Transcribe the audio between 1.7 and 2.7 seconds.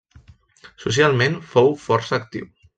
força actiu.